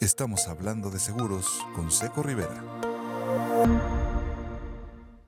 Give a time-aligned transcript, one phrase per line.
[0.00, 2.64] Estamos hablando de seguros con Seco Rivera.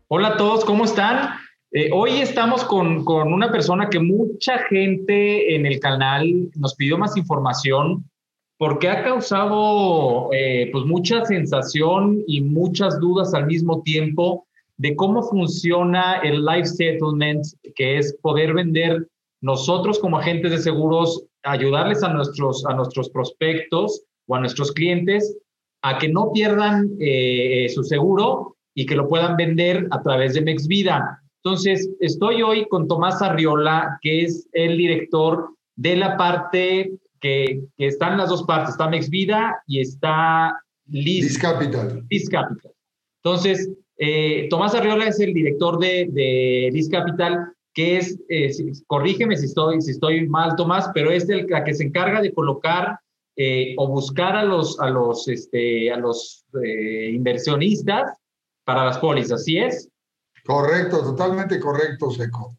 [0.08, 1.34] Hola a todos, ¿cómo están?
[1.72, 6.96] Eh, hoy estamos con, con, una persona que mucha gente en el canal nos pidió
[6.96, 8.08] más información
[8.56, 14.46] porque ha causado eh, pues mucha sensación y muchas dudas al mismo tiempo
[14.78, 17.44] de cómo funciona el life settlement,
[17.74, 19.06] que es poder vender
[19.42, 25.36] nosotros como agentes de seguros, ayudarles a nuestros, a nuestros prospectos o a nuestros clientes
[25.82, 30.42] a que no pierdan eh, su seguro y que lo puedan vender a través de
[30.42, 31.20] MexVida.
[31.44, 37.86] Entonces, estoy hoy con Tomás Arriola, que es el director de la parte que, que
[37.86, 40.56] están las dos partes, está MexVida y está
[40.88, 42.04] Liz, Capital.
[42.08, 42.72] Liz Capital.
[43.24, 48.52] Entonces, eh, Tomás Arriola es el director de, de Liz Capital, que es, eh,
[48.86, 52.32] corrígeme si estoy, si estoy mal, Tomás, pero es el, la que se encarga de
[52.32, 52.98] colocar
[53.44, 56.44] eh, o buscar a los, a los, este, a los
[57.12, 58.12] inversionistas
[58.64, 59.88] para las pólizas, ¿sí es?
[60.44, 62.56] Correcto, totalmente correcto, Seco.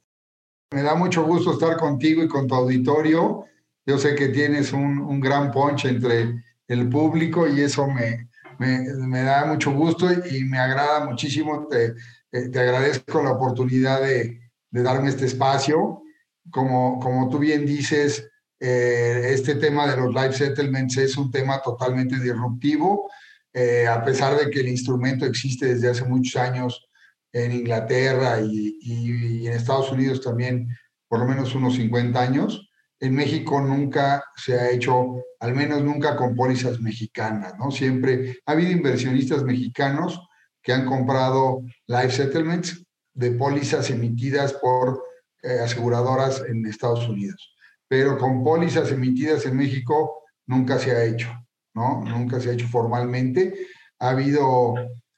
[0.71, 3.45] Me da mucho gusto estar contigo y con tu auditorio.
[3.85, 8.79] Yo sé que tienes un, un gran ponche entre el público y eso me, me,
[9.07, 11.67] me, da mucho gusto y me agrada muchísimo.
[11.67, 11.93] Te,
[12.31, 14.39] te agradezco la oportunidad de,
[14.71, 16.01] de, darme este espacio.
[16.49, 18.29] Como, como tú bien dices,
[18.65, 23.09] eh, este tema de los life settlements es un tema totalmente disruptivo
[23.53, 26.87] eh, a pesar de que el instrumento existe desde hace muchos años
[27.31, 30.69] en Inglaterra y, y, en Estados Unidos también
[31.07, 36.15] por lo menos unos 50 años, en México nunca se ha hecho, al menos nunca
[36.15, 37.69] con pólizas mexicanas, ¿no?
[37.69, 40.19] Siempre ha habido inversionistas mexicanos
[40.63, 42.83] que han comprado life settlements
[43.13, 45.03] de pólizas emitidas por
[45.43, 47.52] eh, aseguradoras en Estados Unidos,
[47.93, 51.29] pero con pólizas emitidas en México nunca se ha hecho.
[51.75, 52.03] ¿no?
[52.03, 53.67] Nunca se ha hecho formalmente.
[53.99, 54.73] Ha habido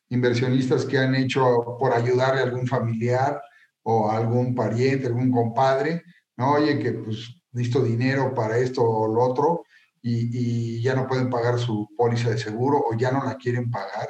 [0.10, 3.42] inversionistas que han hecho por ayudarle a algún familiar
[3.82, 6.04] o a algún pariente, algún compadre,
[6.36, 6.56] ¿no?
[6.56, 9.64] Oye, que pues listo dinero para esto o lo otro
[10.02, 13.72] y, y ya no pueden pagar su póliza de seguro o ya no la quieren
[13.72, 14.10] pagar.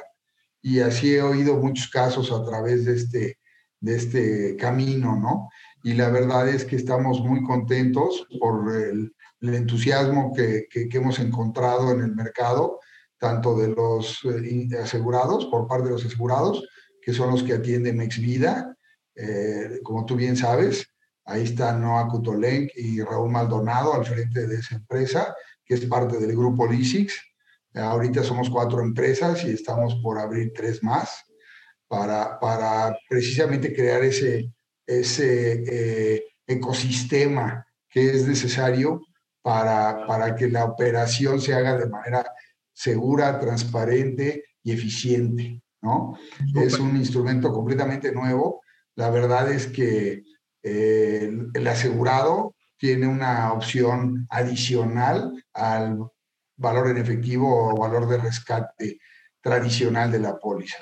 [0.60, 3.38] Y así he oído muchos casos a través de este,
[3.78, 5.50] de este camino, ¿no?
[5.86, 10.98] Y la verdad es que estamos muy contentos por el, el entusiasmo que, que, que,
[10.98, 12.80] hemos encontrado en el mercado,
[13.20, 16.66] tanto de los eh, asegurados, por parte de los asegurados,
[17.00, 18.76] que son los que atienden Exvida,
[19.14, 20.92] eh, como tú bien sabes,
[21.24, 26.18] ahí está Noah Kutolenk y Raúl Maldonado al frente de esa empresa, que es parte
[26.18, 27.14] del grupo Lisix.
[27.74, 31.22] ahorita somos cuatro empresas y estamos por abrir tres más
[31.86, 34.50] para, para precisamente crear ese,
[34.86, 39.02] ese eh, ecosistema que es necesario
[39.42, 42.26] para, para que la operación se haga de manera
[42.72, 46.18] segura, transparente y eficiente, ¿no?
[46.54, 48.62] Es un instrumento completamente nuevo.
[48.96, 50.24] La verdad es que
[50.62, 55.98] eh, el asegurado tiene una opción adicional al
[56.56, 58.98] valor en efectivo o valor de rescate
[59.40, 60.78] tradicional de la póliza.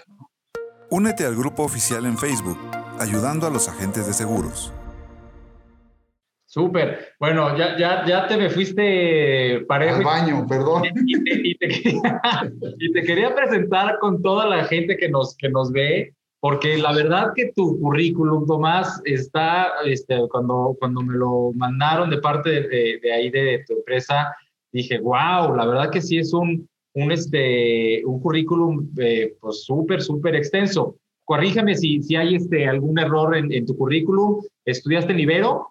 [0.91, 2.59] Únete al grupo oficial en Facebook,
[2.99, 4.73] ayudando a los agentes de seguros.
[6.47, 7.15] Súper.
[7.19, 9.97] Bueno, ya, ya, ya te me fuiste parejo.
[9.97, 10.85] Al baño, perdón.
[11.05, 11.67] Y, te, y, te,
[12.79, 16.93] y, te, quería presentar con toda la gente que nos, que nos ve, porque la
[16.93, 23.01] verdad que tu currículum, Tomás, está, este, cuando, cuando me lo mandaron de parte de,
[23.03, 24.33] de ahí de, tu empresa,
[24.71, 30.03] dije, wow, la verdad que sí es un, un, este, un currículum eh, pues súper,
[30.03, 30.97] súper extenso.
[31.25, 34.43] Corrígeme si, si hay este, algún error en, en tu currículum.
[34.65, 35.69] ¿Estudiaste en Ibero?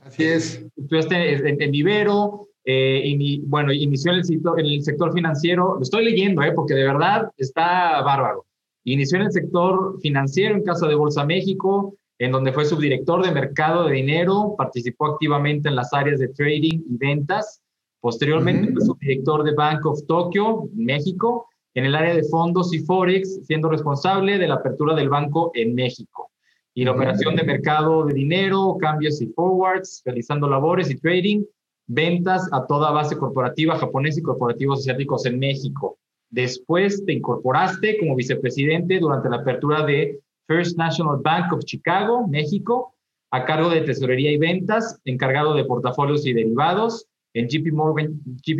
[0.00, 0.64] Así es.
[0.76, 5.74] Estudiaste en, en Ibero, eh, y, bueno, inició en el, sector, en el sector financiero,
[5.76, 8.46] lo estoy leyendo, eh, porque de verdad está bárbaro.
[8.84, 13.32] Inició en el sector financiero en Casa de Bolsa México, en donde fue subdirector de
[13.32, 17.61] mercado de dinero, participó activamente en las áreas de trading y ventas.
[18.02, 18.74] Posteriormente uh -huh.
[18.74, 23.70] fue subdirector de Bank of Tokyo, México, en el área de fondos y forex, siendo
[23.70, 26.30] responsable de la apertura del banco en México
[26.74, 31.44] y la operación de mercado de dinero, cambios y forwards, realizando labores y trading,
[31.86, 35.98] ventas a toda base corporativa japonesa y corporativos asiáticos en México.
[36.30, 40.18] Después te incorporaste como vicepresidente durante la apertura de
[40.48, 42.94] First National Bank of Chicago, México,
[43.30, 47.72] a cargo de tesorería y ventas, encargado de portafolios y derivados, en JP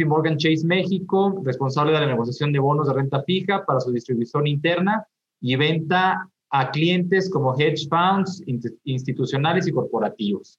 [0.07, 4.47] Morgan, Chase México, responsable de la negociación de bonos de renta fija para su distribución
[4.47, 5.07] interna
[5.41, 8.43] y venta a clientes como hedge funds
[8.85, 10.59] institucionales y corporativos.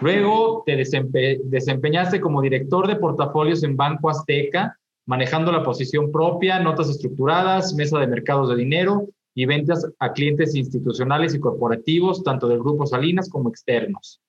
[0.00, 6.60] Luego te desempe desempeñaste como director de portafolios en Banco Azteca, manejando la posición propia,
[6.60, 12.48] notas estructuradas, mesa de mercados de dinero y ventas a clientes institucionales y corporativos, tanto
[12.48, 14.20] del Grupo Salinas como externos.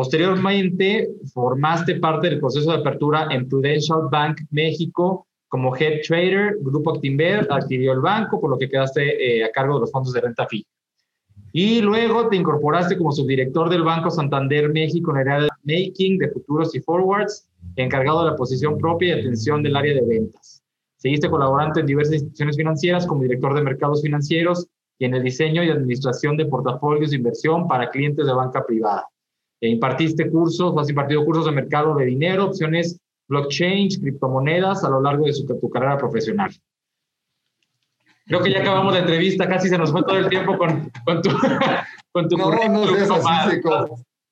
[0.00, 6.56] Posteriormente, formaste parte del proceso de apertura en Prudential Bank México como Head Trader.
[6.62, 10.14] Grupo Actinver adquirió el banco, por lo que quedaste eh, a cargo de los fondos
[10.14, 10.66] de renta fija.
[11.52, 16.16] Y luego te incorporaste como subdirector del Banco Santander México en el área de making
[16.16, 20.62] de futuros y forwards, encargado de la posición propia y atención del área de ventas.
[20.96, 24.66] Seguiste colaborando en diversas instituciones financieras como director de mercados financieros
[24.98, 29.04] y en el diseño y administración de portafolios de inversión para clientes de banca privada.
[29.60, 32.98] E impartiste cursos, has impartido cursos de mercado de dinero, opciones
[33.28, 36.50] blockchain, criptomonedas a lo largo de su, tu carrera profesional.
[38.26, 41.22] Creo que ya acabamos la entrevista, casi se nos fue todo el tiempo con, con
[41.22, 41.30] tu,
[42.12, 43.58] con tu no, currículum, no Tomás.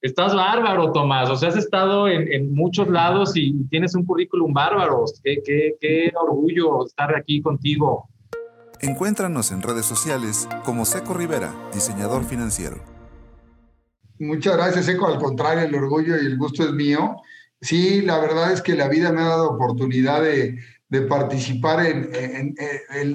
[0.01, 1.31] Estás bárbaro, Tomás.
[1.31, 5.05] O sea, has estado en, en muchos lados y tienes un currículum bárbaro.
[5.23, 8.09] Qué, qué, qué orgullo estar aquí contigo.
[8.81, 12.98] Encuéntranos en redes sociales como Seco Rivera, diseñador financiero.
[14.19, 15.07] Muchas gracias, Seco.
[15.07, 17.17] Al contrario, el orgullo y el gusto es mío.
[17.61, 22.55] Sí, la verdad es que la vida me ha dado oportunidad de, de participar en,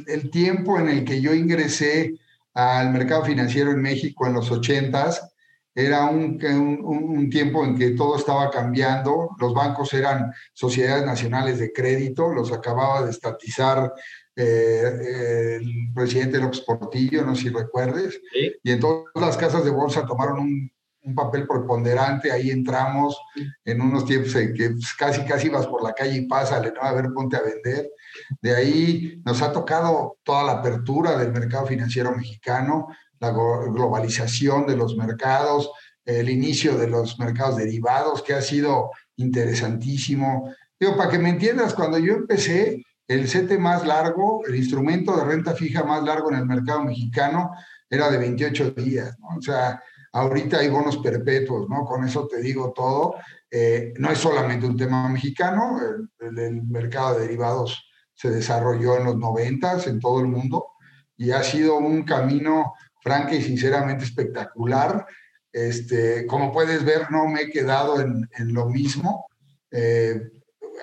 [0.08, 2.16] el, tiempo en el que yo ingresé
[2.54, 5.30] al mercado financiero en México en los ochentas.
[5.76, 6.40] Era un,
[6.84, 9.30] un, tiempo en que todo estaba cambiando.
[9.40, 13.92] Los bancos eran sociedades nacionales de crédito, los acababa de estatizar
[14.36, 18.22] eh, el presidente López Portillo, no sé si recuerdes.
[18.64, 20.72] Y entonces las casas de bolsa tomaron un
[21.04, 23.20] un papel preponderante, ahí entramos
[23.66, 26.82] en unos tiempos en que casi, casi vas por la calle y pásale, ¿no?
[26.82, 27.90] A ver, ponte a vender.
[28.42, 32.88] De ahí nos ha tocado toda la apertura del mercado financiero mexicano,
[33.20, 35.72] la globalización de los mercados,
[36.06, 40.54] el inicio de los mercados derivados, que ha sido interesantísimo.
[40.80, 45.26] Digo, para que me entiendas, cuando yo empecé, el CT más largo, el instrumento de
[45.26, 47.52] renta fija más largo en el mercado mexicano,
[47.90, 49.38] era de 28 días, ¿no?
[49.38, 49.82] O sea,
[50.14, 51.86] Ahorita hay bonos perpetuos, ¿no?
[51.86, 53.16] Con eso te digo todo.
[53.50, 55.80] Eh, no es solamente un tema mexicano,
[56.20, 60.68] el, mercado de derivados se desarrolló en los noventas en todo el mundo
[61.18, 65.06] y ha sido un camino franca y sinceramente espectacular.
[65.52, 69.28] Este, como puedes ver, no me he quedado en, lo mismo.
[69.72, 70.22] Eh,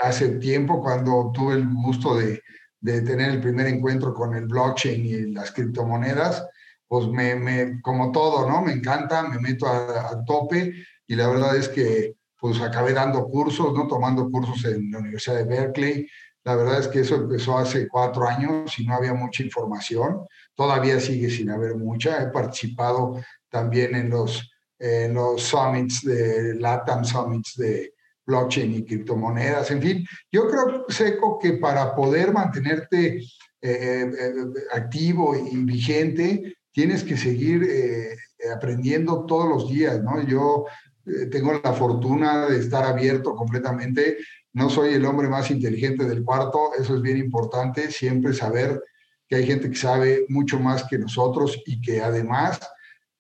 [0.03, 2.43] hace tiempo, cuando tuve el gusto de,
[2.83, 6.47] tener el primer encuentro con el blockchain y las criptomonedas,
[6.91, 8.63] pues me, me, como todo, ¿no?
[8.63, 10.75] Me encanta, me meto a, tope
[11.07, 13.87] y la verdad es que pues acabé dando cursos, ¿no?
[13.87, 16.09] Tomando cursos en la Universidad de Berkeley.
[16.43, 20.27] La verdad es que eso empezó hace cuatro años y no había mucha información.
[20.57, 22.25] Todavía sigue sin haber mucha.
[22.25, 27.95] He participado también en los, en los summits de LATAM Summits de
[28.27, 29.71] blockchain y criptomonedas.
[29.71, 33.23] En fin, yo creo, Seco, que para poder mantenerte eh,
[33.63, 34.33] eh,
[34.73, 38.17] activo y vigente, tienes que seguir eh,
[38.55, 40.23] aprendiendo todos los días, ¿no?
[40.27, 40.67] Yo
[41.07, 44.19] eh, tengo la fortuna de estar abierto completamente.
[44.53, 48.83] No soy el hombre más inteligente del cuarto, eso es bien importante, siempre saber
[49.29, 52.59] que hay gente que sabe mucho más que nosotros y que además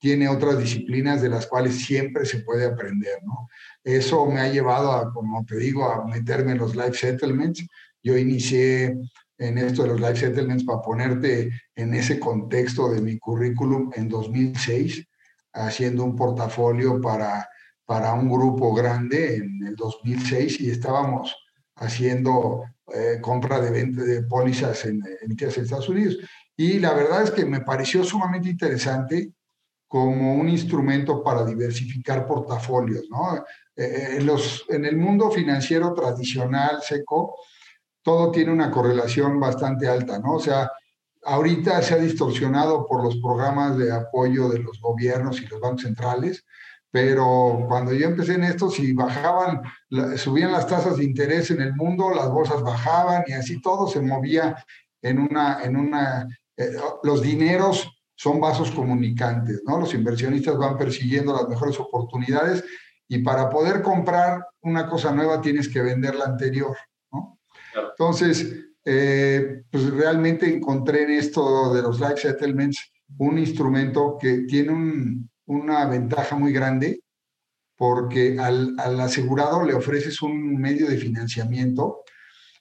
[0.00, 3.48] tiene otras disciplinas de las cuales siempre se puede aprender, ¿no?
[3.84, 7.64] Eso me ha llevado a, como te digo, a meterme en los life settlements.
[8.02, 8.96] Yo inicié
[9.40, 14.08] en esto de los life settlements para ponerte en ese contexto de mi currículum en
[14.08, 15.08] 2006,
[15.54, 17.48] haciendo un portafolio para,
[17.86, 21.34] para un grupo grande en el 2006 y estábamos
[21.76, 26.18] haciendo eh, compra de venta de pólizas en, en Estados Unidos.
[26.54, 29.32] Y la verdad es que me pareció sumamente interesante
[29.88, 33.06] como un instrumento para diversificar portafolios.
[33.10, 33.36] ¿no?
[33.36, 33.42] Eh,
[33.84, 37.36] eh, en, los, en el mundo financiero tradicional, seco,
[38.02, 40.34] todo tiene una correlación bastante alta, ¿no?
[40.34, 40.70] O sea,
[41.24, 45.82] ahorita se ha distorsionado por los programas de apoyo de los gobiernos y los bancos
[45.82, 46.44] centrales,
[46.90, 49.62] pero cuando yo empecé en esto, si bajaban,
[50.16, 54.00] subían las tasas de interés en el mundo, las bolsas bajaban y así todo se
[54.00, 54.56] movía
[55.02, 56.26] en una, en una,
[56.56, 56.72] eh,
[57.04, 59.78] los dineros son vasos comunicantes, ¿no?
[59.78, 62.64] Los inversionistas van persiguiendo las mejores oportunidades
[63.08, 66.76] y para poder comprar una cosa nueva tienes que vender la anterior.
[67.74, 75.26] Entonces, eh, pues realmente encontré en esto de los life settlements un instrumento que tiene
[75.46, 77.00] una ventaja muy grande
[77.76, 82.04] porque al, asegurado le ofreces un medio de financiamiento.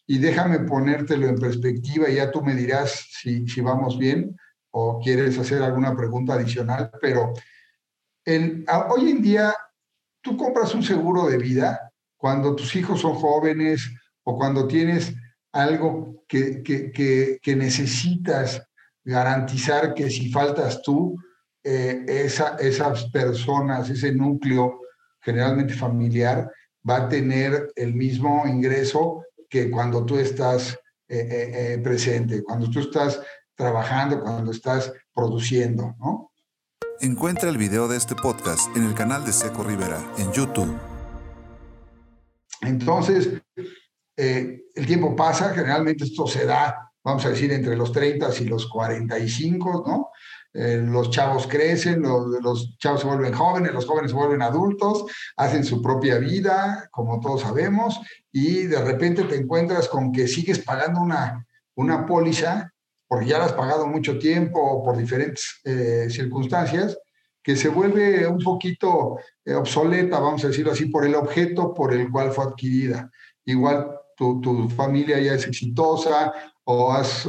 [0.07, 4.35] Y déjame ponértelo en perspectiva y ya tú me dirás si, si vamos bien
[4.71, 7.33] o quieres hacer alguna pregunta adicional, pero
[8.89, 9.53] hoy en día
[10.21, 13.89] tú compras un seguro de vida cuando tus hijos son jóvenes
[14.29, 15.11] o cuando tienes
[15.51, 18.61] algo que, que, que, necesitas
[19.03, 21.15] garantizar que si faltas tú,
[21.63, 24.81] eh, esa, esas personas, ese núcleo
[25.19, 26.47] generalmente familiar,
[26.87, 32.81] va a tener el mismo ingreso que cuando tú estás eh, eh, presente, cuando tú
[32.81, 33.19] estás
[33.55, 36.31] trabajando, cuando estás produciendo, ¿no?
[37.01, 40.77] Encuentra el video de este podcast en el canal de Seco Rivera en YouTube.
[42.61, 43.41] Entonces,
[44.21, 48.45] eh, el tiempo pasa, generalmente esto se da, vamos a decir, entre los 30 y
[48.47, 50.09] los 45, ¿no?
[50.53, 55.05] Eh, los chavos crecen, los, chavos se vuelven jóvenes, los jóvenes se vuelven adultos,
[55.37, 60.59] hacen su propia vida, como todos sabemos, y de repente te encuentras con que sigues
[60.59, 62.73] pagando una, una póliza,
[63.07, 66.97] porque ya la has pagado mucho tiempo o por diferentes eh, circunstancias,
[67.41, 72.11] que se vuelve un poquito obsoleta, vamos a decirlo así, por el objeto por el
[72.11, 73.09] cual fue adquirida.
[73.45, 76.33] Igual tu, familia ya es exitosa
[76.65, 77.25] o has,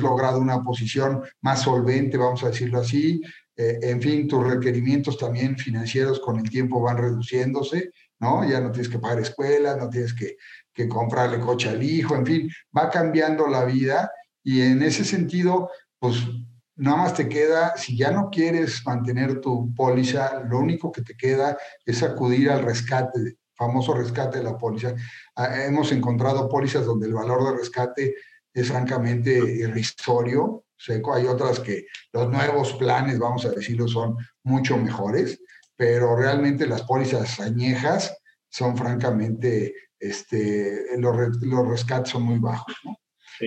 [0.00, 3.20] logrado una posición más solvente, vamos a decirlo así.
[3.56, 8.48] Eh, en fin, tus requerimientos también financieros con el tiempo van reduciéndose, ¿no?
[8.48, 10.36] Ya no tienes que pagar escuela, no tienes que,
[10.72, 14.10] que comprarle coche al hijo, en fin, va cambiando la vida
[14.42, 16.16] y en ese sentido, pues
[16.74, 21.14] nada más te queda, si ya no quieres mantener tu póliza, lo único que te
[21.14, 24.94] queda es acudir al rescate famoso rescate de la póliza.
[25.36, 28.14] Ah, hemos encontrado pólizas donde el valor de rescate
[28.54, 31.14] es francamente irrisorio, seco.
[31.14, 35.42] Hay otras que los nuevos planes, vamos a decirlo, son mucho mejores,
[35.76, 38.16] pero realmente las pólizas añejas
[38.48, 42.74] son francamente, este, los, los rescates son muy bajos.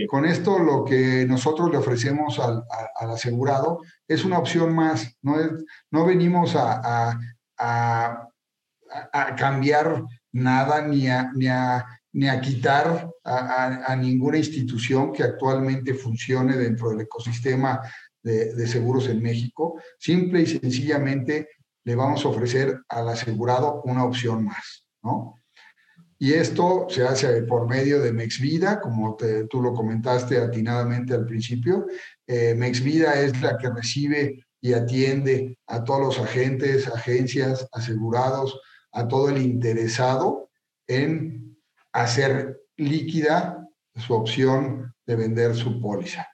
[0.08, 2.64] Con esto lo que nosotros le ofrecemos al,
[3.00, 5.36] al, asegurado es una opción más, no,
[5.92, 7.20] no venimos a, a
[7.58, 8.28] a,
[9.38, 16.58] cambiar nada ni a, ni a, ni a quitar a, ninguna institución que actualmente funcione
[16.58, 17.82] dentro del ecosistema
[18.22, 19.80] de, de, seguros en México.
[20.00, 21.48] Simple y sencillamente
[21.84, 25.44] le vamos a ofrecer al asegurado una opción más, ¿no?
[26.24, 29.18] Y esto se hace por medio de MexVida, como
[29.50, 31.86] tú lo comentaste atinadamente al principio.
[32.26, 38.58] Eh, MexVida es la que recibe y atiende a todos los agentes, agencias, asegurados,
[38.94, 40.50] a todo el interesado
[40.88, 41.58] en
[41.92, 46.28] hacer líquida su opción de vender su póliza.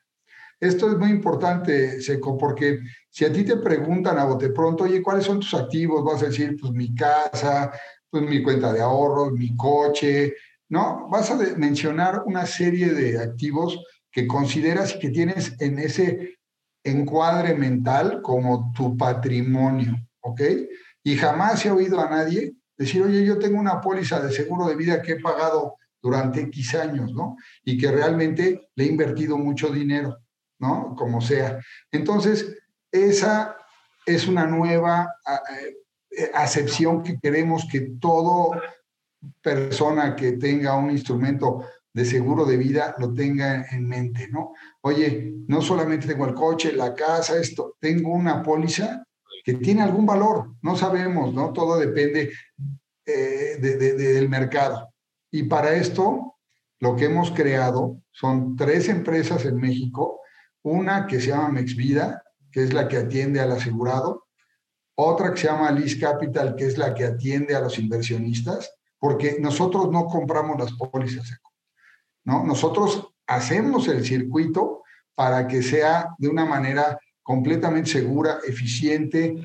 [0.59, 5.01] Esto es muy importante, Seco, porque si a ti te preguntan a bote pronto, oye,
[5.01, 6.03] ¿cuáles son tus activos?
[6.03, 7.71] Vas a decir, pues mi casa,
[8.09, 10.33] pues mi cuenta de ahorros, mi coche,
[10.67, 11.07] ¿no?
[11.09, 13.79] Vas a mencionar una serie de activos
[14.11, 16.39] que consideras que tienes en ese
[16.83, 20.41] encuadre mental como tu patrimonio, ¿ok?
[21.03, 24.75] Y jamás he oído a nadie decir, oye, yo tengo una póliza de seguro de
[24.75, 27.35] vida que he pagado durante X años, ¿no?
[27.63, 30.17] Y que realmente le he invertido mucho dinero,
[30.59, 30.95] ¿no?
[30.97, 31.59] Como sea.
[31.91, 32.57] Entonces,
[32.91, 33.57] esa
[34.05, 38.59] es una nueva eh, acepción que queremos que todo
[39.41, 44.53] persona que tenga un instrumento de seguro de vida lo tenga en mente, ¿no?
[44.81, 49.03] Oye, no solamente tengo el coche, la casa, esto, tengo una póliza
[49.49, 51.51] que tiene algún valor, no sabemos, ¿no?
[51.53, 52.31] Todo depende
[53.03, 54.93] eh, del mercado.
[55.31, 56.35] Y para esto,
[56.79, 60.21] lo que hemos creado son tres empresas en México,
[60.61, 64.27] una que se llama Mexvida, que es la que atiende al asegurado,
[64.93, 69.37] otra que se llama Liz Capital, que es la que atiende a los inversionistas, porque
[69.39, 71.39] nosotros no compramos las pólizas,
[72.23, 72.43] ¿no?
[72.43, 74.83] Nosotros hacemos el circuito
[75.15, 76.99] para que sea de una manera
[77.29, 79.35] completamente segura, eficiente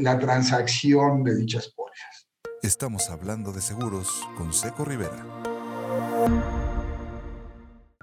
[0.00, 2.26] la transacción de dichas pólizas.
[2.62, 5.22] Estamos hablando de seguros con Seco Rivera.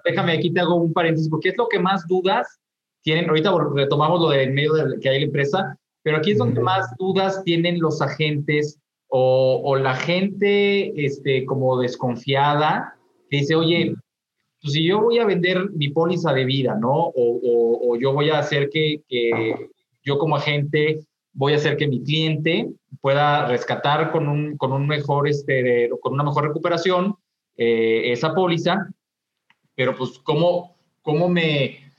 [0.03, 2.59] Déjame aquí te hago un paréntesis, porque es lo que más dudas
[3.01, 3.27] tienen.
[3.27, 6.85] Ahorita retomamos lo del medio de que hay la empresa, pero aquí es donde más
[6.99, 8.77] dudas tienen los agentes
[9.07, 12.93] o, la gente este, como desconfiada
[13.31, 13.95] que dice, oye,
[14.65, 17.11] pues, si yo voy a vender mi póliza de vida, ¿no?
[17.15, 19.03] O, yo voy a hacer que,
[20.03, 21.01] yo como agente
[21.33, 22.69] voy a hacer que mi cliente
[22.99, 27.15] pueda rescatar con un, con un mejor, este, con una mejor recuperación
[27.57, 28.89] eh, esa póliza,
[29.75, 31.91] pero pues cómo, cómo me,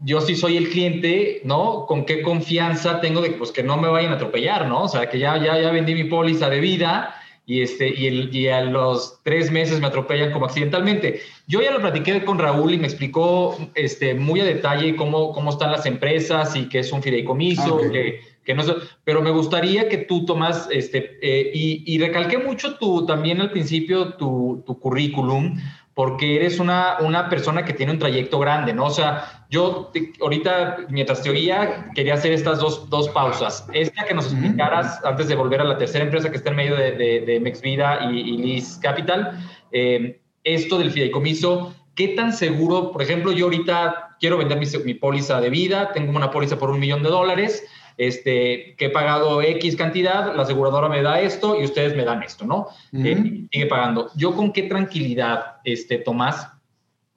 [0.00, 1.86] yo sí soy el cliente, ¿no?
[1.86, 4.82] ¿Con qué confianza tengo de pues, que no me vayan a atropellar, ¿no?
[4.82, 7.14] O sea, que ya, ya, ya vendí mi póliza de vida
[7.46, 11.20] y, este, y, el, y a los tres meses me atropellan como accidentalmente.
[11.46, 15.50] Yo ya lo platiqué con Raúl y me explicó este, muy a detalle cómo, cómo
[15.50, 18.62] están las empresas y que es un fideicomiso, ah, que, que no
[19.04, 23.50] pero me gustaría que tú tomas, este, eh, y, y, recalqué mucho tu, también al
[23.50, 25.60] principio tu, tu currículum,
[25.94, 28.86] porque eres una, una persona que tiene un trayecto grande, ¿no?
[28.86, 29.90] O sea, yo
[30.20, 33.66] ahorita, mientras te oía, quería hacer estas dos, dos pausas.
[33.72, 36.76] Esta que nos explicaras, antes de volver a la tercera empresa que está en medio
[36.76, 43.02] de, de, Mexvida y, y Liz Capital, eh, esto del fideicomiso, ¿qué tan seguro, por
[43.02, 46.78] ejemplo, yo ahorita quiero vender mi, mi póliza de vida, tengo una póliza por un
[46.78, 47.64] millón de dólares,
[47.96, 52.22] este, que he pagado X cantidad, la aseguradora me da esto y ustedes me dan
[52.22, 52.68] esto, ¿no?
[52.92, 54.10] Eh, sigue pagando.
[54.14, 56.48] Yo con qué tranquilidad, este, Tomás,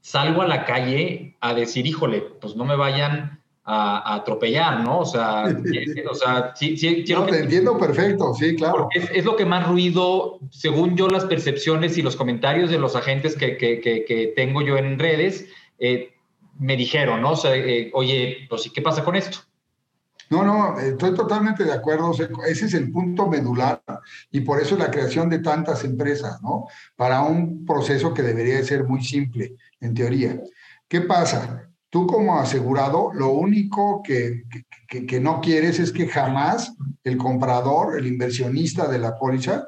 [0.03, 4.99] salgo a la calle a decir, híjole, pues no me vayan a, atropellar, ¿no?
[4.99, 8.89] O sea, eh, o sea sí, sí, quiero no, te entiendo perfecto, sí, claro.
[8.93, 12.97] Es, es, lo que más ruido, según yo, las percepciones y los comentarios de los
[12.97, 15.47] agentes que, que, que, tengo yo en redes,
[15.79, 16.13] eh,
[16.59, 17.31] me dijeron, ¿no?
[17.31, 17.53] O sea,
[17.93, 19.39] oye, pues, ¿y qué pasa con esto?
[20.33, 22.11] No, no, estoy totalmente de acuerdo.
[22.47, 23.83] Ese es el punto medular
[24.31, 26.65] y por eso la creación de tantas empresas, ¿no?
[26.95, 30.41] Para un proceso que debería ser muy simple, en teoría.
[30.87, 31.69] ¿Qué pasa?
[31.91, 34.45] Tú como asegurado, lo único que,
[34.87, 36.73] que, que no quieres es que jamás
[37.03, 39.67] el comprador, el inversionista de la póliza,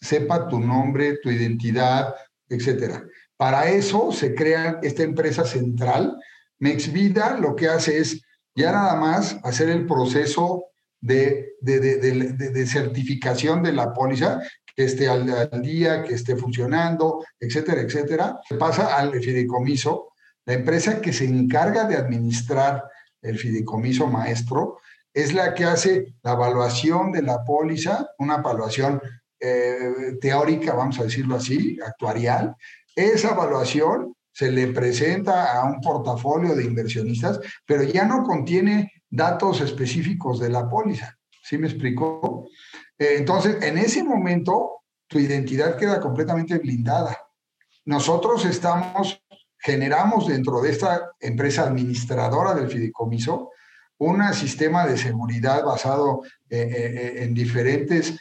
[0.00, 2.12] sepa tu nombre, tu identidad,
[2.48, 3.04] etcétera.
[3.36, 6.16] Para eso se crea esta empresa central.
[6.58, 8.20] Mexvida lo que hace es
[8.54, 10.66] ya nada más hacer el proceso
[11.00, 14.40] de, de, certificación de la póliza,
[14.74, 15.26] que esté al,
[15.62, 20.12] día, que esté funcionando, etcétera, etcétera, pasa al fideicomiso.
[20.46, 22.84] La empresa que se encarga de administrar
[23.20, 24.78] el fideicomiso maestro
[25.12, 29.00] es la que hace la evaluación de la póliza, una evaluación
[29.38, 32.56] eh, teórica, vamos a decirlo así, actuarial.
[32.94, 39.60] Esa evaluación se le presenta a un portafolio de inversionistas, pero ya no contiene datos
[39.60, 41.18] específicos de la póliza.
[41.42, 42.48] ¿Sí me explicó?
[42.98, 47.16] Eh, entonces, en ese momento, tu identidad queda completamente blindada.
[47.84, 49.22] Nosotros estamos,
[49.58, 53.50] generamos dentro de esta empresa administradora del fideicomiso
[53.98, 58.18] un sistema de seguridad basado eh, eh, en diferentes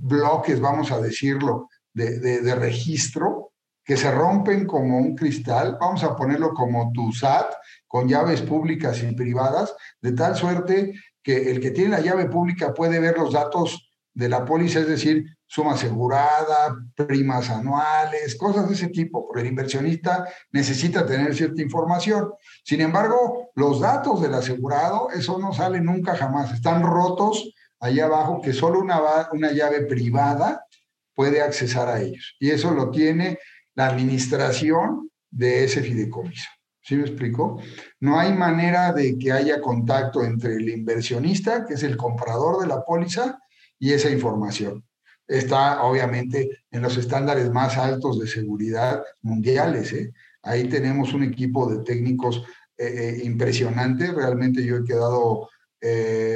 [0.00, 3.51] bloques, vamos a decirlo, de, de registro,
[3.84, 7.52] que se rompen como un cristal, vamos a ponerlo como tu SAT,
[7.86, 12.74] con llaves públicas y privadas, de tal suerte que el que tiene la llave pública
[12.74, 18.74] puede ver los datos de la póliza, es decir, suma asegurada, primas anuales, cosas de
[18.74, 22.30] ese tipo, porque el inversionista necesita tener cierta información.
[22.64, 28.40] Sin embargo, los datos del asegurado, eso no sale nunca jamás, están rotos allá abajo,
[28.40, 29.00] que solo una,
[29.32, 30.64] una llave privada
[31.14, 32.36] puede accesar a ellos.
[32.38, 33.38] Y eso lo tiene
[33.74, 36.48] la administración de ese fideicomiso.
[36.84, 37.60] ¿Sí me explico?
[38.00, 42.66] No hay manera de que haya contacto entre el inversionista, que es el comprador de
[42.66, 43.38] la póliza,
[43.78, 44.84] y esa información.
[45.26, 49.92] Está obviamente en los estándares más altos de seguridad mundiales.
[49.92, 50.12] ¿eh?
[50.42, 52.44] Ahí tenemos un equipo de técnicos
[52.76, 54.12] eh, eh, impresionante.
[54.12, 55.48] Realmente yo he quedado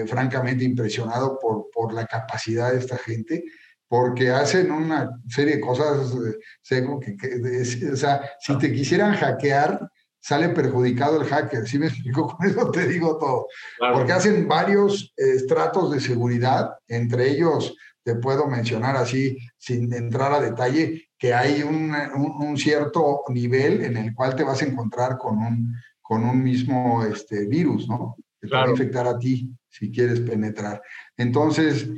[0.08, 3.44] francamente impresionado por, por la capacidad de esta gente
[3.88, 6.84] porque hacen una serie de cosas, eh,
[7.16, 9.88] que, o sea, si te quisieran hackear,
[10.20, 12.26] sale perjudicado el hacker, ¿sí me explico?
[12.36, 13.46] Con eso te digo todo.
[13.92, 20.40] Porque hacen varios estratos de seguridad, entre ellos te puedo mencionar así, sin entrar a
[20.40, 25.38] detalle, que hay un, un, cierto nivel en el cual te vas a encontrar con
[25.38, 28.14] un, con un mismo este, virus, ¿no?
[28.40, 30.80] Que te va a infectar a ti si quieres penetrar.
[31.16, 31.88] Entonces,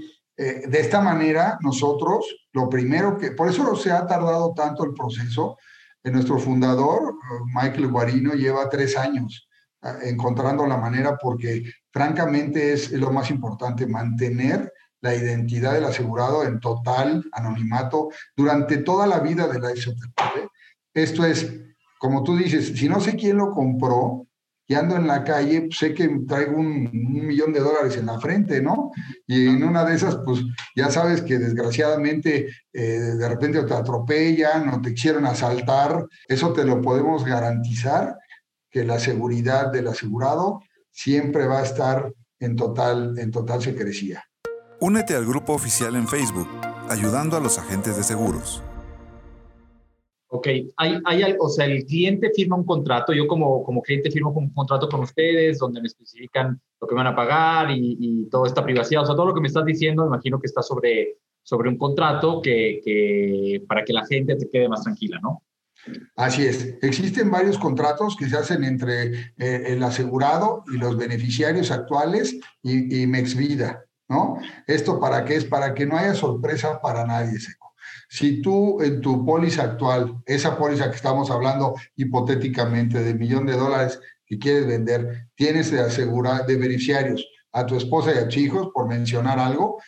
[0.41, 4.95] eh, de esta manera, nosotros, lo primero que, por eso se ha tardado tanto el
[4.95, 5.59] proceso,
[6.05, 9.49] en nuestro fundador, Michael Guarino, lleva tres años
[9.83, 16.45] ah, encontrando la manera porque francamente es lo más importante, mantener la identidad del asegurado
[16.45, 20.49] en total anonimato durante toda la vida de la SOTP.
[20.95, 21.53] Esto es,
[21.99, 24.28] como tú dices, si no sé quién lo compró,
[24.71, 28.21] y ando en la calle, pues sé que traigo un, millón de dólares en la
[28.21, 28.93] frente, ¿no?
[29.27, 30.41] Y en una de esas, pues
[30.77, 36.65] ya sabes que desgraciadamente eh, de repente te atropellan o te quisieron asaltar, eso te
[36.65, 38.15] lo podemos garantizar,
[38.71, 44.23] que la seguridad del asegurado siempre va a estar en total, en total secrecía.
[44.81, 46.49] Únete al grupo oficial en Facebook,
[46.91, 48.63] ayudando a los agentes de seguros.
[50.31, 54.31] Ok, hay, hay, o sea, el cliente firma un contrato, yo como, como cliente firmo
[54.31, 58.47] un contrato con ustedes donde me especifican lo que van a pagar y, y toda
[58.47, 61.17] esta privacidad, o sea, todo lo que me estás diciendo, me imagino que está sobre,
[61.43, 65.43] sobre un contrato que, que, para que la gente te quede más tranquila, ¿no?
[66.17, 66.77] Así es.
[66.83, 73.03] Existen varios contratos que se hacen entre eh, el asegurado y los beneficiarios actuales y,
[73.03, 74.39] y Mexvida, ¿no?
[74.67, 75.47] ¿Esto para qué es?
[75.47, 77.68] Para que no haya sorpresa para nadie, Seco.
[78.09, 83.57] Si tú en tu póliza actual, esa póliza que estamos hablando hipotéticamente de millón de
[83.57, 88.37] dólares que quieres vender, tienes de asegurar de beneficiarios a tu esposa y a tus
[88.39, 89.81] hijos, por mencionar algo,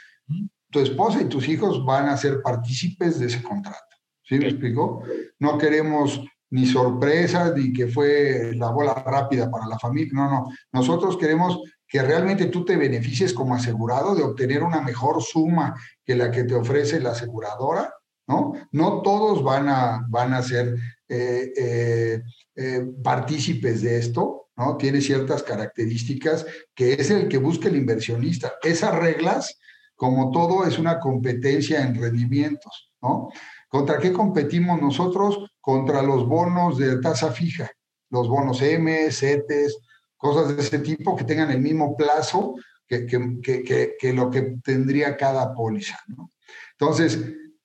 [0.71, 3.79] tu esposa y tus hijos van a ser partícipes de ese contrato.
[4.23, 5.03] ¿Sí me explico?
[5.39, 10.13] No queremos ni sorpresas, ni que fue la bola rápida para la familia.
[10.15, 10.49] No, no.
[10.73, 16.15] Nosotros queremos que realmente tú te beneficies como asegurado de obtener una mejor suma que
[16.15, 17.93] la que te ofrece la aseguradora,
[18.31, 18.53] ¿no?
[18.71, 20.77] No todos van a, van a ser
[21.09, 22.23] eh, eh,
[22.55, 24.77] eh, partícipes de esto, ¿no?
[24.77, 28.53] Tiene ciertas características que es el que busca el inversionista.
[28.63, 29.59] Esas reglas,
[29.97, 33.31] como todo, es una competencia en rendimientos, ¿no?
[33.69, 35.51] ¿Contra qué competimos nosotros?
[35.61, 37.69] Contra los bonos de tasa fija,
[38.11, 39.77] los bonos M, CETES,
[40.17, 42.55] cosas de ese tipo que tengan el mismo plazo
[42.87, 45.99] que, que, que, lo que tendría cada póliza.
[46.09, 46.31] ¿no?
[46.79, 47.19] Entonces,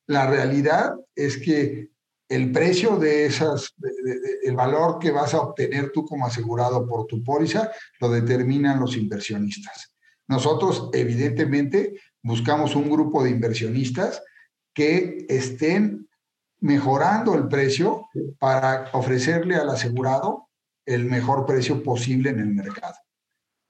[0.08, 1.90] la realidad es que
[2.30, 3.76] el precio de esas,
[4.44, 8.98] el valor que vas a obtener tú como asegurado por tu póliza, lo determinan los
[8.98, 9.94] inversionistas.
[10.28, 14.24] Nosotros, evidentemente, buscamos un grupo de inversionistas
[14.74, 16.10] que estén
[16.60, 18.08] mejorando el precio
[18.40, 20.50] para ofrecerle al asegurado
[20.86, 22.96] el mejor precio posible en el mercado.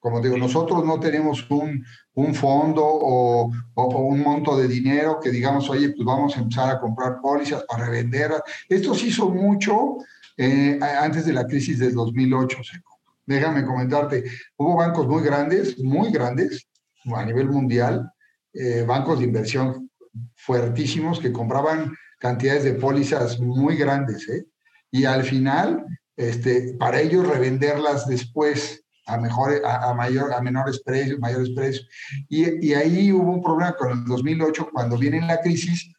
[0.06, 5.32] Como digo, nosotros no tenemos un, un fondo o, o, un monto de dinero que
[5.32, 8.44] digamos, oye, pues vamos a empezar a comprar pólizas para revenderlas.
[8.70, 9.98] Esto se hizo mucho
[10.38, 13.00] eh, antes de la crisis del 2008, Seco.
[13.26, 14.26] Déjame comentarte,
[14.58, 16.68] hubo bancos muy grandes, muy grandes
[17.06, 18.08] a nivel mundial,
[18.54, 19.90] eh, bancos de inversión
[20.36, 24.46] fuertísimos que compraban cantidades de pólizas muy grandes, ¿eh?
[24.92, 25.84] Y al final,
[26.16, 31.88] este, para ellos revenderlas después a, mejor, a, mayor, a menores precios, mayores precios.
[32.28, 35.92] Y, y, ahí hubo un problema con el 2008, cuando viene la crisis,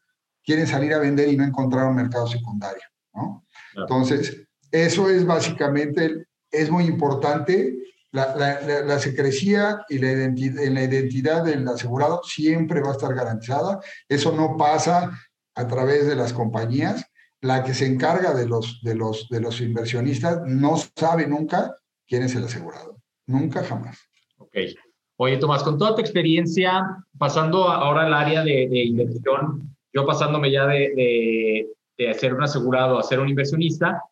[0.45, 2.83] quieren salir a vender y no encontrar un mercado secundario,
[3.15, 3.45] ¿no?
[3.75, 7.77] Entonces, eso es básicamente, es muy importante
[8.13, 13.15] la, la, la, secrecía y la identidad, la identidad del asegurado siempre va a estar
[13.15, 13.81] garantizada.
[14.09, 15.11] Eso no pasa
[15.55, 17.05] a través de las compañías.
[17.43, 22.23] La que se encarga de los, de los, de los inversionistas no sabe nunca quién
[22.23, 22.97] es el asegurado.
[23.27, 23.99] Nunca, jamás.
[24.39, 24.57] Ok.
[25.19, 26.85] Oye, Tomás, con toda tu experiencia,
[27.19, 32.43] pasando ahora al área de, de inversión, yo pasándome ya de, de, de ser un
[32.43, 34.03] asegurado a ser un inversionista,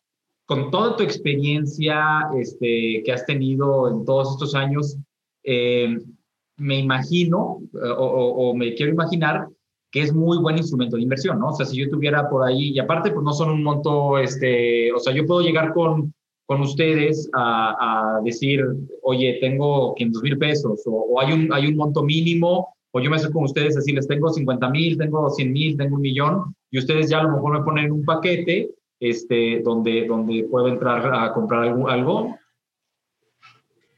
[0.45, 4.97] con toda tu experiencia este, que has tenido en todos estos años,
[5.43, 5.95] eh,
[6.57, 9.47] me imagino eh, o, o, me quiero imaginar
[9.91, 11.49] que es muy buen instrumento de inversión, ¿no?
[11.49, 14.91] O sea, si yo tuviera por ahí, y aparte, pues no son un monto, este,
[14.91, 16.13] o sea, yo puedo llegar con,
[16.45, 18.63] con ustedes a, decir,
[19.01, 23.15] oye, tengo 500 mil pesos, o, hay, un, hay un monto mínimo, o yo me
[23.15, 26.79] acerco con ustedes a decirles, tengo 50 mil, tengo 100 mil, tengo un millón, y
[26.79, 31.33] ustedes ya a lo mejor me ponen un paquete este, donde, donde puedo entrar a
[31.33, 32.37] comprar algo?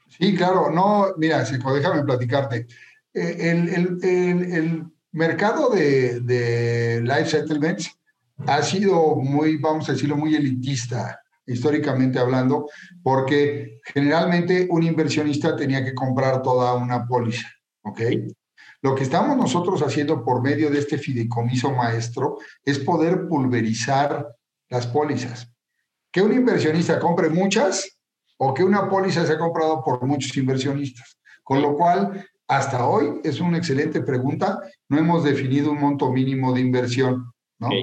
[0.09, 0.71] Sí, claro.
[0.71, 2.67] No, mira, Seco, déjame platicarte.
[3.13, 7.91] Eh, el, el, el, el mercado de, de life settlements
[8.45, 12.67] ha sido muy, vamos a decirlo, muy elitista, históricamente hablando,
[13.01, 17.47] porque generalmente un inversionista tenía que comprar toda una póliza,
[17.83, 18.01] ¿ok?
[18.81, 24.27] Lo que estamos nosotros haciendo por medio de este fideicomiso maestro es poder pulverizar
[24.69, 25.51] las pólizas.
[26.11, 27.97] Que un inversionista compre muchas
[28.37, 31.17] o que una póliza se ha comprado por muchos inversionistas.
[31.43, 34.59] Con lo cual, hasta hoy es una excelente pregunta.
[34.89, 37.69] No hemos definido un monto mínimo de inversión, ¿no?
[37.69, 37.81] Sí.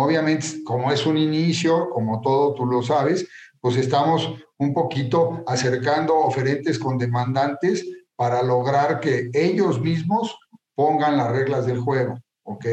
[0.00, 3.26] Obviamente, como es un inicio, como todo tú lo sabes,
[3.60, 7.84] pues estamos un poquito acercando oferentes con demandantes
[8.14, 10.38] para lograr que ellos mismos
[10.74, 12.66] pongan las reglas del juego, ¿ok?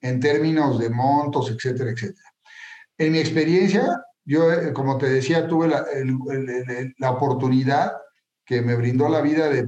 [0.00, 2.30] En términos de montos, etcétera, etcétera.
[2.96, 7.92] En mi experiencia, yo, eh, como te decía, tuve la, el, el, la oportunidad
[8.44, 9.66] que me brindó la vida de,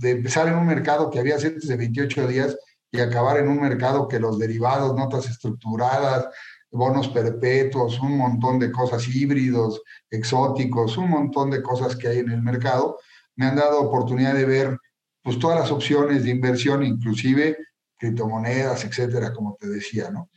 [0.00, 2.56] de, empezar en un mercado que había antes de 28 días
[2.92, 6.28] y acabar en un mercado que los derivados, notas estructuradas,
[6.72, 12.30] bonos perpetuos, un montón de cosas híbridos, exóticos, un montón de cosas que hay en
[12.30, 12.98] el mercado,
[13.36, 14.78] me han dado oportunidad de ver
[15.22, 17.56] pues todas las opciones de inversión, inclusive
[17.96, 20.30] criptomonedas, etcétera, como te decía, ¿no?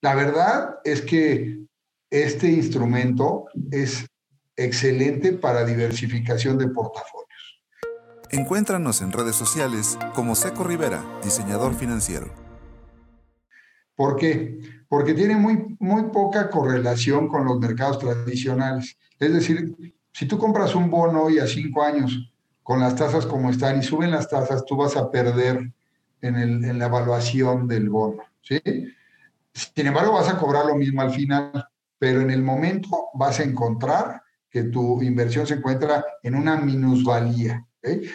[0.00, 1.58] La verdad es que
[2.10, 4.06] este instrumento es
[4.56, 7.28] excelente para diversificación de portafolios.
[8.30, 12.47] Encuéntranos en redes sociales como Seco Rivera, diseñador financiero.
[13.98, 14.60] ¿Por qué?
[14.88, 18.96] Porque tiene muy, muy poca correlación con los mercados tradicionales.
[19.18, 19.74] Es decir,
[20.12, 22.32] si tú compras un bono hoy a cinco años
[22.62, 25.72] con las tasas como están y suben las tasas, tú vas a perder
[26.20, 28.22] en, el, en la evaluación del bono.
[28.40, 28.60] ¿sí?
[29.52, 33.42] Sin embargo, vas a cobrar lo mismo al final, pero en el momento vas a
[33.42, 37.66] encontrar que tu inversión se encuentra en una minusvalía.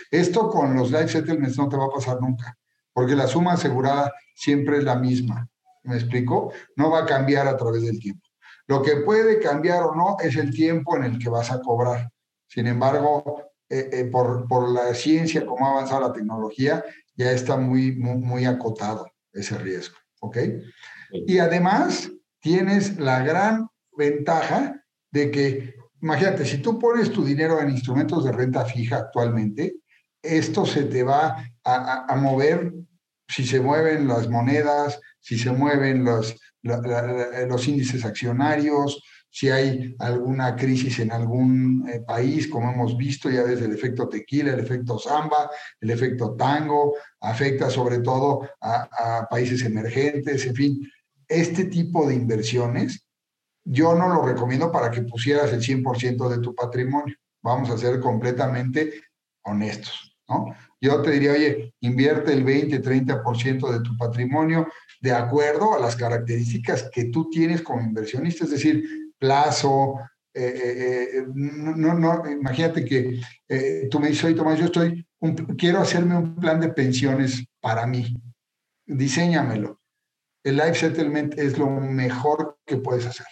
[0.10, 2.58] Esto con los life settlements no te va a pasar nunca,
[2.94, 5.50] porque la suma asegurada siempre es la misma.
[5.84, 6.52] ¿Me explico?
[6.76, 8.26] No va a cambiar a través del tiempo.
[8.68, 12.10] Lo que puede cambiar o no es el tiempo en el que vas a cobrar.
[12.48, 16.84] Sin embargo, eh, eh, por, por, la ciencia, como ha avanzado la tecnología,
[17.16, 19.98] ya está muy, muy, muy acotado ese riesgo.
[20.22, 20.38] ¿Ok?
[21.12, 23.68] Y además, tienes la gran
[23.98, 29.78] ventaja de que imagínate, si tú pones tu dinero en instrumentos de renta fija actualmente,
[30.22, 32.74] esto se te va a, mover
[33.28, 40.56] si se mueven las monedas, si se mueven los, los índices accionarios, si hay alguna
[40.56, 45.00] crisis en algún eh, país, como hemos visto ya desde el efecto tequila, el efecto
[45.00, 45.50] samba,
[45.82, 50.92] el efecto tango, afecta sobre todo a, a países emergentes, en fin,
[51.28, 53.08] este tipo de inversiones
[53.66, 57.16] yo no lo recomiendo para que pusieras el 100% de tu patrimonio.
[57.42, 59.02] Vamos a ser completamente
[59.44, 60.56] honestos, ¿no?
[60.84, 64.68] Yo te diría, oye, invierte el 20, 30% de tu patrimonio
[65.00, 68.84] de acuerdo a las características que tú tienes como inversionista, es decir,
[69.18, 69.98] plazo,
[70.34, 73.22] eh, eh, eh, no, no, imagínate que
[73.90, 75.08] tú me dices, oye, Tomás, yo estoy,
[75.58, 78.14] quiero hacerme un plan de pensiones para mí,
[78.86, 79.80] diseñamelo.
[80.44, 83.28] El life settlement es lo mejor que puedes hacer.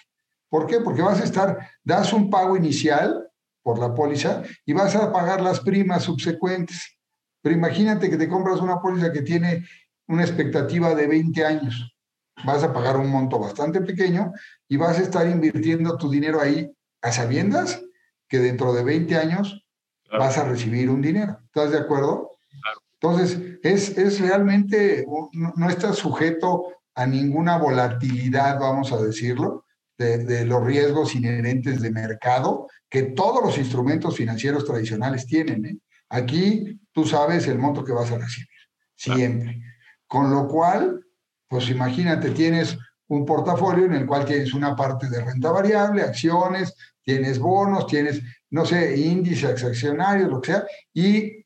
[0.48, 0.80] ¿Por qué?
[0.80, 3.30] Porque vas a estar, das un pago inicial
[3.62, 7.01] por la póliza y vas a pagar las primas subsecuentes.
[7.42, 9.66] Pero imagínate que te compras una póliza que tiene
[10.08, 11.96] una expectativa de 20 años.
[12.46, 14.32] Vas a pagar un monto bastante pequeño
[14.68, 17.82] y vas a estar invirtiendo tu dinero ahí a sabiendas
[18.28, 19.66] que dentro de 20 años
[20.12, 21.38] vas a recibir un dinero.
[21.46, 22.32] ¿Estás de acuerdo?
[22.94, 29.66] Entonces, es, es realmente, no, no estás sujeto a ninguna volatilidad, vamos a decirlo,
[29.98, 35.66] de, los riesgos inherentes de mercado que todos los instrumentos financieros tradicionales tienen.
[35.66, 35.78] ¿eh?
[36.12, 38.48] Aquí tú sabes el monto que vas a recibir,
[38.96, 39.62] siempre.
[40.08, 41.06] Con lo cual,
[41.48, 46.76] pues imagínate, tienes un portafolio en el cual tienes una parte de renta variable, acciones,
[47.02, 51.46] tienes bonos, tienes, no sé, índices accionarios, lo que sea, y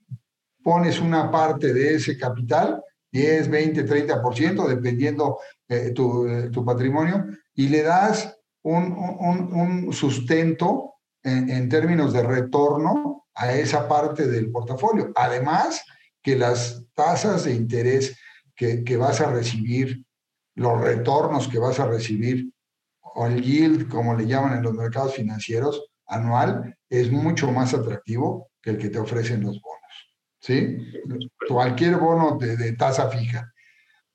[0.63, 7.25] pones una parte de ese capital, 10, 20, 30%, dependiendo eh, tu, eh, tu patrimonio,
[7.53, 15.11] y le das un, sustento en, términos de retorno a esa parte del portafolio.
[15.15, 15.83] Además,
[16.21, 18.17] que las tasas de interés
[18.55, 20.03] que, que vas a recibir,
[20.55, 22.51] los retornos que vas a recibir,
[23.01, 28.49] o el yield, como le llaman en los mercados financieros, anual, es mucho más atractivo
[28.61, 29.81] que el que te ofrecen los bonos.
[30.39, 30.77] ¿Sí?
[31.47, 33.51] Cualquier bono de, de tasa fija.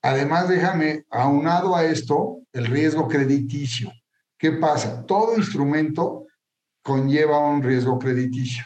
[0.01, 3.91] Además, déjame, aunado a esto, el riesgo crediticio.
[4.37, 5.05] ¿Qué pasa?
[5.05, 6.25] Todo instrumento
[6.81, 8.65] conlleva un riesgo crediticio.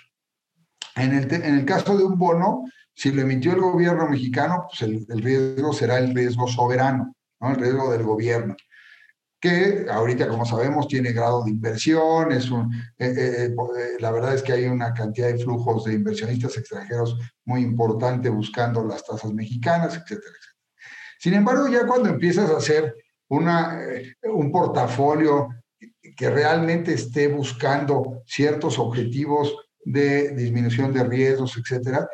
[0.95, 5.73] En el, caso de un bono, si lo emitió el gobierno mexicano, pues el, riesgo
[5.73, 7.51] será el riesgo soberano, ¿no?
[7.51, 8.55] el riesgo del gobierno,
[9.45, 14.33] que ahorita, como sabemos, tiene grado de inversión, es un, eh, eh, eh, la verdad
[14.33, 19.33] es que hay una cantidad de flujos de inversionistas extranjeros muy importante buscando las tasas
[19.33, 20.55] mexicanas, etcétera, etcétera.
[21.19, 22.95] Sin embargo, ya cuando empiezas a hacer
[23.27, 25.49] un portafolio
[26.15, 29.55] que realmente esté buscando ciertos objetivos
[29.85, 32.07] de disminución de riesgos, etcétera,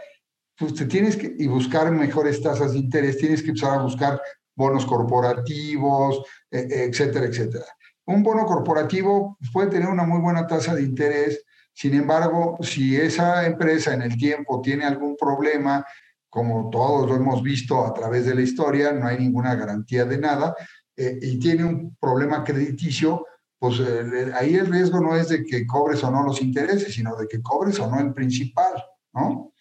[0.57, 4.21] pues te tienes que y buscar mejores tasas de interés, tienes que empezar a buscar
[4.55, 7.65] bonos corporativos, e, e, etcétera, etcétera.
[8.05, 13.45] Un bono corporativo puede tener una muy buena tasa de interés, sin embargo, si esa
[13.45, 15.85] empresa en el tiempo tiene algún problema,
[16.29, 20.17] como todos lo hemos visto a través de la historia, no hay ninguna garantía de
[20.17, 20.55] nada,
[20.95, 23.25] eh, y tiene un problema crediticio,
[23.61, 27.15] pues eh, ahí el riesgo no es de que cobres o no los intereses, sino
[27.15, 28.73] de que cobres o no el principal,
[29.13, 29.53] ¿no?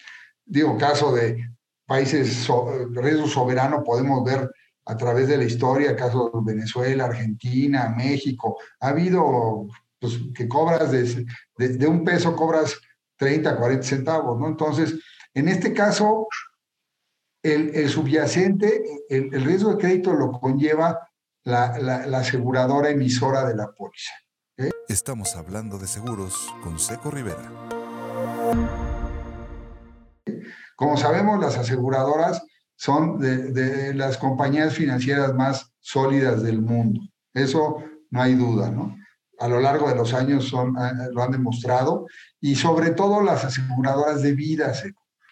[0.43, 1.51] Digo, caso de
[1.85, 2.49] países,
[2.93, 4.51] riesgo soberano, podemos ver
[4.87, 9.67] a través de la historia, casos de Venezuela, Argentina, México, ha habido
[9.99, 11.27] pues, que cobras de,
[11.59, 12.81] de, un peso, cobras
[13.17, 14.49] 30, 40 centavos, ¿no?
[14.49, 14.95] Entonces,
[15.35, 16.27] en este caso,
[17.43, 21.10] el, subyacente, el riesgo de crédito lo conlleva
[21.45, 24.13] la, la, aseguradora emisora de la póliza.
[24.89, 27.51] Estamos hablando de seguros con Seco Rivera.
[30.77, 32.43] Como sabemos, las aseguradoras
[32.77, 37.01] son de, de, las compañías financieras más sólidas del mundo.
[37.33, 38.97] Eso no hay duda, ¿no?
[39.39, 42.07] A lo largo de los años son, eh, lo han demostrado
[42.41, 44.73] y sobre todo las aseguradoras de vida.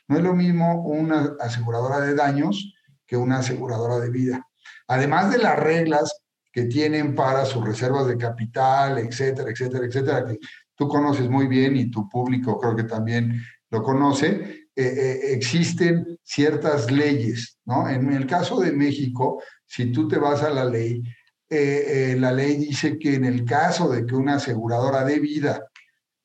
[0.07, 2.75] No es lo mismo una aseguradora de daños
[3.07, 4.48] que una aseguradora de vida.
[4.89, 6.21] Además de las reglas
[6.51, 10.39] que tienen para sus reservas de capital, etcétera, etcétera, etcétera, que
[10.75, 16.19] tú conoces muy bien y tu público creo que también lo conoce, eh, eh, existen
[16.23, 17.89] ciertas leyes, ¿no?
[17.89, 21.03] En el caso de México, si tú te vas a la ley,
[21.51, 25.69] eh, la ley dice que en el caso de que una aseguradora de vida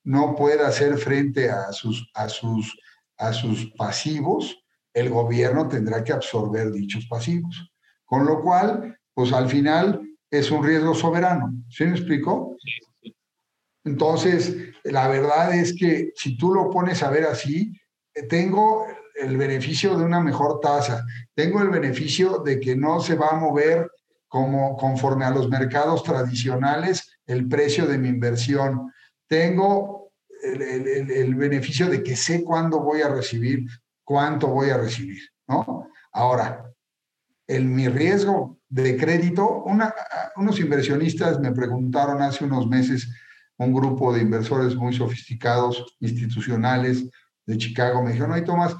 [0.03, 2.77] no pueda hacer frente a sus, a sus,
[3.17, 7.72] a sus pasivos, el gobierno tendrá que absorber dichos pasivos.
[8.13, 9.99] Con lo cual, pues al final
[10.29, 11.51] es un riesgo soberano.
[11.67, 12.55] ¿Sí me explico?
[13.83, 17.75] Entonces, la verdad es que si tú lo pones a ver así,
[18.29, 23.29] tengo el beneficio de una mejor tasa, tengo el beneficio de que no se va
[23.29, 23.89] a mover
[24.27, 28.93] como conforme a los mercados tradicionales el precio de mi inversión.
[29.27, 30.11] Tengo
[30.43, 33.65] el, el beneficio de que sé cuándo voy a recibir,
[34.03, 35.89] cuánto voy a recibir, ¿no?
[36.11, 36.72] Ahora,
[37.55, 39.63] en mi riesgo de crédito,
[40.35, 43.07] unos inversionistas me preguntaron hace unos meses,
[43.57, 47.09] un grupo de inversores muy sofisticados, institucionales
[47.45, 48.75] de Chicago, me dijeron, ay Tomás,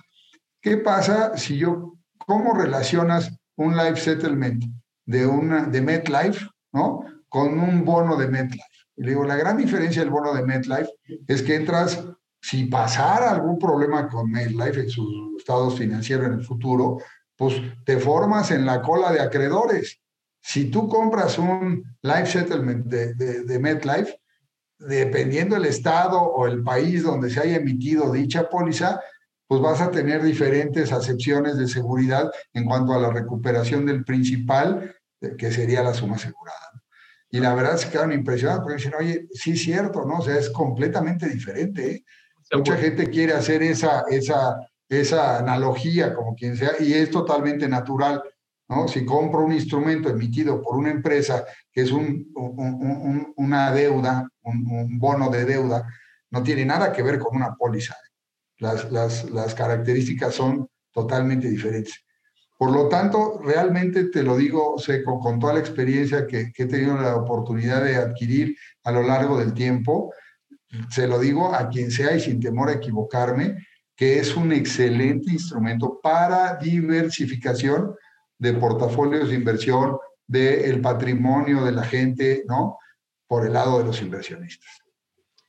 [0.61, 4.63] ¿qué pasa si yo, cómo relacionas un life settlement
[5.05, 7.01] de, una, de MetLife, ¿no?
[7.29, 8.63] Con un bono de MetLife.
[8.95, 10.89] Y le digo, la gran diferencia del bono de MetLife
[11.27, 12.03] es que entras,
[12.41, 16.97] si pasara algún problema con MetLife en sus estados financieros en el futuro,
[17.43, 19.99] pues te formas en la cola de acreedores.
[20.41, 24.17] Si tú compras un life settlement de, de, MetLife,
[24.79, 29.01] dependiendo el estado o el país donde se haya emitido dicha póliza,
[29.45, 34.95] pues vas a tener diferentes acepciones de seguridad en cuanto a la recuperación del principal,
[35.37, 36.71] que sería la suma asegurada.
[37.29, 40.19] Y la verdad se quedaron impresionados porque dicen, oye, sí es cierto, ¿no?
[40.19, 41.91] O sea, es completamente diferente.
[41.91, 42.03] ¿eh?
[42.53, 44.55] Mucha gente quiere hacer esa, esa
[44.89, 48.21] esa analogía, como quien sea, y es totalmente natural.
[48.69, 48.87] ¿no?
[48.87, 52.31] Si compro un instrumento emitido por una empresa que es un,
[53.35, 55.87] una deuda, un, bono de deuda,
[56.31, 57.95] no tiene nada que ver con una póliza.
[58.57, 62.03] Las, las, las características son totalmente diferentes.
[62.57, 66.67] Por lo tanto, realmente te lo digo, Seco, con toda la experiencia que, que, he
[66.67, 70.13] tenido la oportunidad de adquirir a lo largo del tiempo,
[70.89, 73.57] se lo digo a quien sea y sin temor a equivocarme,
[73.95, 77.95] que es un excelente instrumento para diversificación
[78.37, 82.77] de portafolios de inversión, del patrimonio de la gente, ¿no?
[83.27, 84.69] Por el lado de los inversionistas.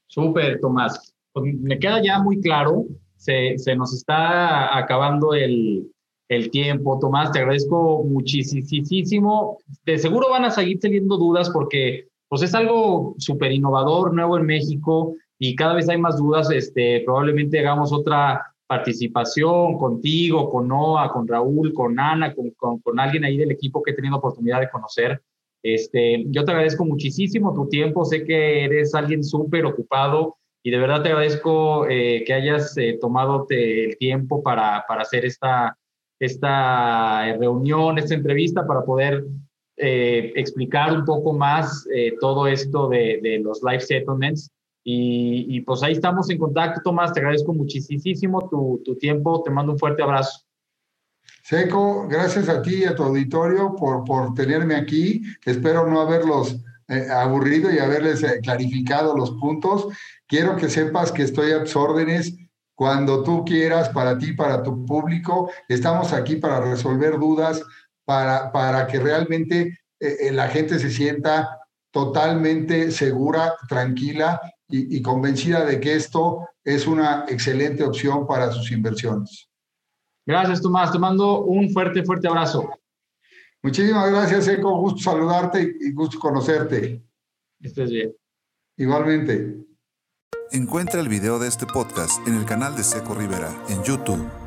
[0.06, 1.14] Súper, Tomás.
[1.32, 2.84] Pues me queda ya muy claro,
[3.16, 5.90] se, se nos está acabando el,
[6.28, 6.98] el tiempo.
[7.00, 9.58] Tomás, te agradezco muchísimo.
[9.84, 14.46] De seguro van a seguir teniendo dudas porque pues es algo súper innovador, nuevo en
[14.46, 21.10] México y cada vez hay más dudas, este, probablemente hagamos otra participación contigo, con Noah,
[21.12, 24.70] con Raúl, con Ana, con, con, alguien ahí del equipo que he tenido oportunidad de
[24.70, 25.20] conocer.
[25.62, 30.78] Este, yo te agradezco muchísimo tu tiempo, sé que eres alguien súper ocupado y de
[30.78, 35.76] verdad te agradezco eh, que hayas eh, tomado el tiempo para, para hacer esta,
[36.18, 39.24] esta reunión, esta entrevista, para poder
[39.76, 41.86] eh, explicar un poco más
[42.20, 44.50] todo esto de, de los live settlements.
[44.86, 47.12] Y, pues ahí estamos en contacto, Tomás.
[47.12, 49.42] Te agradezco muchísimo tu, tu tiempo.
[49.42, 50.44] Te mando un fuerte abrazo.
[51.42, 55.22] Seco, gracias a ti y a tu auditorio por, por tenerme aquí.
[55.44, 56.56] Espero no haberlos
[56.88, 59.88] eh, aburrido y haberles eh, clarificado los puntos.
[60.26, 62.34] Quiero que sepas que estoy a tus órdenes
[62.74, 65.50] cuando tú quieras, para ti, para tu público.
[65.68, 67.62] Estamos aquí para resolver dudas,
[68.04, 71.58] para, para que realmente eh, la gente se sienta
[71.90, 79.48] totalmente segura, tranquila y, convencida de que esto es una excelente opción para sus inversiones.
[80.26, 80.90] Gracias, Tomás.
[80.90, 82.70] Te mando un fuerte, fuerte abrazo.
[83.62, 84.78] Muchísimas gracias, Eco.
[84.78, 87.02] Gusto saludarte y gusto conocerte.
[87.60, 88.14] Estés bien.
[88.76, 89.56] Igualmente.
[90.50, 94.43] Encuentra el video de este podcast en el canal de Seco Rivera en YouTube.